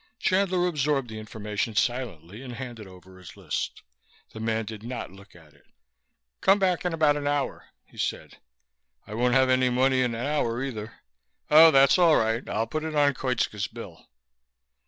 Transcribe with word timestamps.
Chandler 0.17 0.65
absorbed 0.65 1.11
the 1.11 1.19
information 1.19 1.75
silently 1.75 2.41
and 2.41 2.53
handed 2.53 2.87
over 2.87 3.19
his 3.19 3.37
list. 3.37 3.83
The 4.31 4.39
man 4.39 4.65
did 4.65 4.81
not 4.81 5.11
look 5.11 5.35
at 5.35 5.53
it. 5.53 5.67
"Come 6.41 6.57
back 6.57 6.83
in 6.83 6.91
about 6.91 7.17
an 7.17 7.27
hour," 7.27 7.67
he 7.85 7.99
said. 7.99 8.37
"I 9.05 9.13
won't 9.13 9.35
have 9.35 9.47
any 9.51 9.69
money 9.69 10.01
in 10.01 10.15
an 10.15 10.25
hour, 10.25 10.63
either." 10.63 10.95
"Oh, 11.51 11.69
that's 11.69 11.99
all 11.99 12.15
right. 12.15 12.49
I'll 12.49 12.65
put 12.65 12.83
it 12.83 12.95
on 12.95 13.13
Koitska's 13.13 13.67
bill." 13.67 14.07